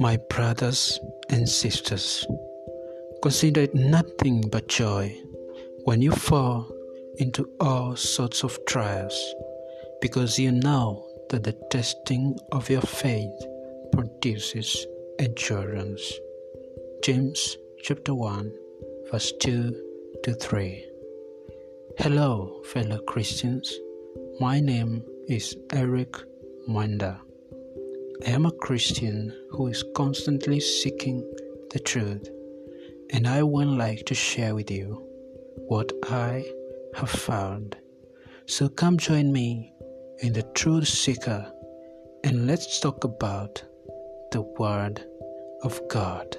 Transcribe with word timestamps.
My 0.00 0.16
brothers 0.30 0.98
and 1.28 1.46
sisters, 1.46 2.26
consider 3.22 3.60
it 3.60 3.74
nothing 3.74 4.48
but 4.50 4.66
joy 4.66 5.14
when 5.84 6.00
you 6.00 6.10
fall 6.10 6.66
into 7.18 7.50
all 7.60 7.96
sorts 7.96 8.42
of 8.42 8.58
trials, 8.66 9.34
because 10.00 10.38
you 10.38 10.52
know 10.52 11.06
that 11.28 11.44
the 11.44 11.52
testing 11.70 12.34
of 12.50 12.70
your 12.70 12.80
faith 12.80 13.46
produces 13.92 14.86
endurance. 15.18 16.18
James 17.04 17.58
chapter 17.82 18.14
1, 18.14 18.50
verse 19.12 19.32
2 19.40 19.76
to 20.22 20.32
3. 20.32 20.86
Hello, 21.98 22.62
fellow 22.64 23.00
Christians. 23.00 23.78
My 24.40 24.60
name 24.60 25.04
is 25.28 25.58
Eric 25.74 26.16
Manda. 26.66 27.20
I 28.26 28.30
am 28.30 28.44
a 28.44 28.52
Christian 28.52 29.32
who 29.50 29.68
is 29.68 29.84
constantly 29.96 30.60
seeking 30.60 31.20
the 31.70 31.78
truth, 31.78 32.28
and 33.10 33.26
I 33.26 33.42
would 33.42 33.68
like 33.68 34.04
to 34.06 34.14
share 34.14 34.54
with 34.54 34.70
you 34.70 35.06
what 35.68 35.92
I 36.04 36.44
have 36.96 37.10
found. 37.10 37.76
So 38.46 38.68
come 38.68 38.98
join 38.98 39.32
me 39.32 39.72
in 40.18 40.32
the 40.32 40.42
Truth 40.54 40.88
Seeker 40.88 41.50
and 42.24 42.46
let's 42.46 42.80
talk 42.80 43.04
about 43.04 43.62
the 44.32 44.42
Word 44.42 45.02
of 45.62 45.80
God. 45.88 46.36